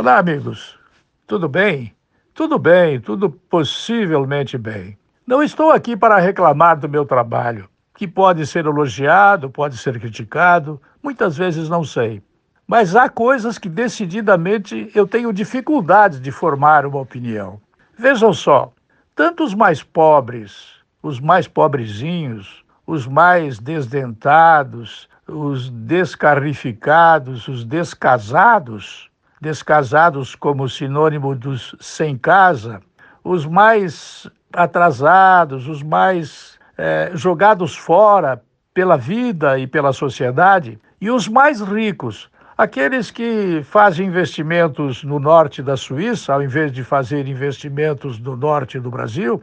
Olá, 0.00 0.16
amigos. 0.16 0.78
Tudo 1.26 1.48
bem? 1.48 1.92
Tudo 2.32 2.56
bem, 2.56 3.00
tudo 3.00 3.28
possivelmente 3.28 4.56
bem. 4.56 4.96
Não 5.26 5.42
estou 5.42 5.72
aqui 5.72 5.96
para 5.96 6.20
reclamar 6.20 6.78
do 6.78 6.88
meu 6.88 7.04
trabalho, 7.04 7.68
que 7.96 8.06
pode 8.06 8.46
ser 8.46 8.64
elogiado, 8.64 9.50
pode 9.50 9.76
ser 9.76 9.98
criticado, 9.98 10.80
muitas 11.02 11.36
vezes 11.36 11.68
não 11.68 11.82
sei. 11.82 12.22
Mas 12.64 12.94
há 12.94 13.08
coisas 13.08 13.58
que 13.58 13.68
decididamente 13.68 14.88
eu 14.94 15.04
tenho 15.04 15.32
dificuldades 15.32 16.20
de 16.20 16.30
formar 16.30 16.86
uma 16.86 17.00
opinião. 17.00 17.60
Vejam 17.98 18.32
só, 18.32 18.72
tanto 19.16 19.42
os 19.42 19.52
mais 19.52 19.82
pobres, 19.82 20.76
os 21.02 21.18
mais 21.18 21.48
pobrezinhos, 21.48 22.64
os 22.86 23.04
mais 23.04 23.58
desdentados, 23.58 25.08
os 25.26 25.68
descarrificados, 25.68 27.48
os 27.48 27.64
descasados, 27.64 29.07
descasados 29.40 30.34
como 30.34 30.68
sinônimo 30.68 31.34
dos 31.34 31.74
sem 31.80 32.16
casa, 32.16 32.80
os 33.22 33.46
mais 33.46 34.28
atrasados, 34.52 35.68
os 35.68 35.82
mais 35.82 36.58
é, 36.76 37.10
jogados 37.14 37.76
fora 37.76 38.42
pela 38.72 38.96
vida 38.96 39.58
e 39.58 39.66
pela 39.66 39.92
sociedade, 39.92 40.78
e 41.00 41.10
os 41.10 41.28
mais 41.28 41.60
ricos, 41.60 42.30
aqueles 42.56 43.10
que 43.10 43.62
fazem 43.64 44.06
investimentos 44.06 45.04
no 45.04 45.18
norte 45.18 45.62
da 45.62 45.76
Suíça, 45.76 46.32
ao 46.32 46.42
invés 46.42 46.72
de 46.72 46.82
fazer 46.82 47.26
investimentos 47.28 48.18
no 48.18 48.36
norte 48.36 48.78
do 48.78 48.90
Brasil, 48.90 49.42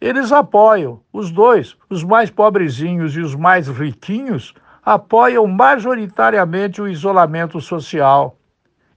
eles 0.00 0.30
apoiam, 0.30 1.00
os 1.12 1.30
dois, 1.30 1.76
os 1.88 2.04
mais 2.04 2.30
pobrezinhos 2.30 3.16
e 3.16 3.20
os 3.20 3.34
mais 3.34 3.68
riquinhos, 3.68 4.54
apoiam 4.84 5.46
majoritariamente 5.46 6.80
o 6.80 6.88
isolamento 6.88 7.60
social 7.60 8.36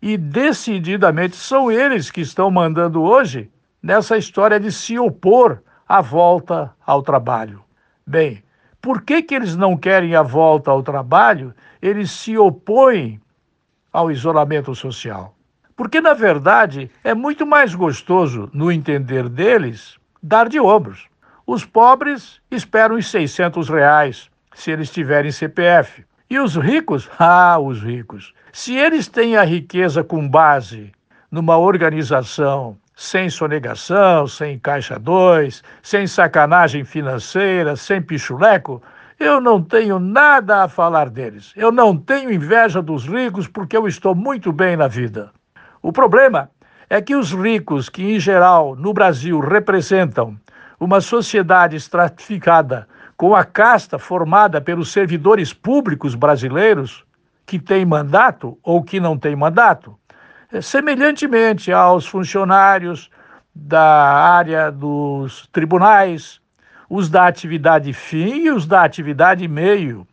e 0.02 0.18
decididamente 0.18 1.36
são 1.36 1.72
eles 1.72 2.10
que 2.10 2.22
estão 2.22 2.50
mandando 2.50 3.02
hoje 3.02 3.50
nessa 3.82 4.18
história 4.18 4.60
de 4.60 4.72
se 4.72 4.98
opor 4.98 5.62
à 5.88 6.02
volta 6.02 6.74
ao 6.86 7.02
trabalho. 7.02 7.64
Bem, 8.06 8.44
por 8.82 9.02
que, 9.02 9.22
que 9.22 9.36
eles 9.36 9.56
não 9.56 9.76
querem 9.76 10.16
a 10.16 10.22
volta 10.22 10.72
ao 10.72 10.82
trabalho? 10.82 11.54
Eles 11.82 12.12
se 12.12 12.38
opõem 12.38 13.20
ao 13.92 14.10
isolamento 14.12 14.74
social. 14.74 15.36
Porque, 15.76 16.02
na 16.02 16.14
verdade, 16.14 16.92
é 17.04 17.14
muito 17.14 17.46
mais 17.46 17.74
gostoso, 17.74 18.50
no 18.54 18.72
entender 18.72 19.28
deles, 19.30 19.98
dar 20.22 20.50
de 20.50 20.60
ombros. 20.60 21.08
Os 21.46 21.66
pobres 21.66 22.42
esperam 22.52 22.96
os 22.96 23.10
600 23.10 23.70
reais, 23.70 24.30
se 24.54 24.72
eles 24.72 24.92
tiverem 24.92 25.32
CPF. 25.32 26.06
E 26.30 26.38
os 26.38 26.56
ricos? 26.56 27.10
Ah, 27.18 27.58
os 27.60 27.82
ricos. 27.82 28.34
Se 28.54 28.76
eles 28.76 29.08
têm 29.08 29.36
a 29.36 29.44
riqueza 29.44 30.04
com 30.04 30.28
base 30.30 30.92
numa 31.32 31.58
organização 31.58 32.78
sem 32.96 33.30
sonegação, 33.30 34.28
sem 34.28 34.60
caixa 34.60 35.00
2, 35.00 35.64
sem 35.82 36.06
sacanagem 36.06 36.84
financeira, 36.84 37.76
sem 37.76 38.02
pichuleco, 38.02 38.82
eu 39.20 39.42
não 39.42 39.62
tenho 39.62 40.00
nada 40.00 40.64
a 40.64 40.68
falar 40.68 41.10
deles. 41.10 41.52
Eu 41.56 41.72
não 41.72 41.98
tenho 41.98 42.32
inveja 42.32 42.82
dos 42.82 43.06
ricos 43.06 43.48
porque 43.48 43.76
eu 43.76 43.88
estou 43.88 44.14
muito 44.14 44.52
bem 44.52 44.78
na 44.78 44.88
vida. 44.88 45.32
O 45.82 45.92
problema 45.92 46.50
é 46.90 47.02
que 47.02 47.16
os 47.16 47.32
ricos, 47.34 47.90
que 47.90 48.04
em 48.04 48.20
geral 48.20 48.76
no 48.76 48.94
Brasil 48.94 49.40
representam 49.40 50.38
uma 50.80 51.02
sociedade 51.02 51.76
estratificada 51.76 52.88
com 53.20 53.36
a 53.36 53.44
casta 53.44 54.00
formada 54.00 54.62
pelos 54.62 54.94
servidores 54.94 55.52
públicos 55.52 56.16
brasileiros 56.16 57.04
que 57.46 57.60
têm 57.60 57.84
mandato 57.84 58.58
ou 58.64 58.82
que 58.82 58.98
não 58.98 59.18
têm 59.18 59.36
mandato, 59.36 60.00
é, 60.50 60.62
semelhantemente 60.62 61.70
aos 61.70 62.08
funcionários 62.08 63.10
da 63.54 63.84
área 63.84 64.72
dos 64.72 65.46
tribunais, 65.52 66.40
os 66.90 67.10
da 67.10 67.28
atividade 67.28 67.92
fim 67.92 68.46
e 68.46 68.52
os 68.52 68.66
da 68.66 68.86
atividade 68.86 69.46
meio, 69.50 70.08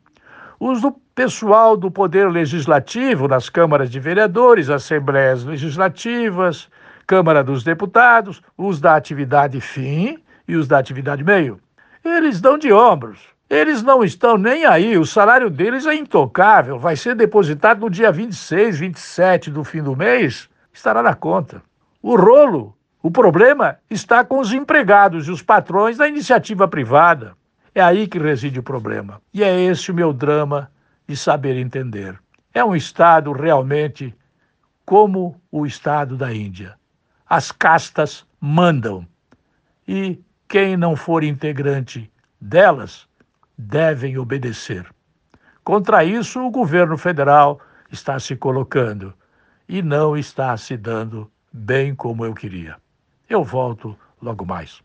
os 0.59 0.81
do 0.81 0.91
pessoal 1.15 1.77
do 1.77 1.93
Poder 1.93 2.29
Legislativo 2.29 3.29
nas 3.29 3.49
câmaras 3.49 3.89
de 3.89 4.01
vereadores, 4.01 4.69
assembleias 4.69 5.45
legislativas, 5.45 6.69
Câmara 7.07 7.45
dos 7.45 7.63
Deputados, 7.63 8.43
os 8.59 8.81
da 8.81 8.97
atividade 8.97 9.61
fim 9.61 10.19
e 10.49 10.57
os 10.57 10.67
da 10.67 10.81
atividade 10.81 11.23
meio. 11.23 11.61
Eles 12.09 12.41
dão 12.41 12.57
de 12.57 12.73
ombros. 12.73 13.19
Eles 13.49 13.83
não 13.83 14.03
estão 14.03 14.37
nem 14.37 14.65
aí, 14.65 14.99
o 14.99 15.07
salário 15.07 15.49
deles 15.49 15.87
é 15.87 15.95
intocável, 15.95 16.81
vai 16.81 16.97
ser 16.97 17.15
depositado 17.15 17.81
no 17.81 17.89
dia 17.89 18.11
26, 18.11 18.81
27 18.81 19.51
do 19.53 19.63
fim 19.63 19.83
do 19.83 19.95
mês, 19.95 20.49
estará 20.73 21.01
na 21.01 21.15
conta. 21.15 21.63
O 22.03 22.17
rolo, 22.17 22.77
o 23.01 23.09
problema 23.09 23.79
está 23.89 24.25
com 24.25 24.41
os 24.41 24.53
empregados 24.53 25.29
e 25.29 25.31
os 25.31 25.43
patrões 25.43 25.97
da 25.97 26.09
iniciativa 26.09 26.67
privada. 26.67 27.37
É 27.73 27.81
aí 27.81 28.09
que 28.09 28.19
reside 28.19 28.59
o 28.59 28.65
problema. 28.65 29.23
E 29.33 29.45
é 29.45 29.61
esse 29.61 29.93
o 29.93 29.95
meu 29.95 30.13
drama 30.13 30.69
de 31.07 31.17
saber 31.17 31.57
entender. 31.57 32.19
É 32.53 32.65
um 32.65 32.75
Estado 32.75 33.31
realmente 33.31 34.13
como 34.85 35.41
o 35.53 35.65
Estado 35.65 36.17
da 36.17 36.35
Índia. 36.35 36.75
As 37.29 37.53
castas 37.53 38.27
mandam. 38.41 39.07
E 39.87 40.19
quem 40.49 40.77
não 40.77 40.95
for 40.95 41.25
integrante 41.25 42.11
delas 42.41 43.09
devem 43.57 44.19
obedecer. 44.19 44.87
Contra 45.65 46.05
isso, 46.05 46.41
o 46.41 46.51
governo 46.51 46.97
federal 46.97 47.61
está 47.91 48.19
se 48.21 48.37
colocando 48.37 49.13
e 49.69 49.83
não 49.83 50.17
está 50.17 50.57
se 50.57 50.77
dando 50.77 51.31
bem 51.53 51.95
como 51.95 52.25
eu 52.25 52.35
queria. 52.35 52.77
Eu 53.29 53.43
volto 53.43 53.99
logo 54.23 54.45
mais. 54.45 54.81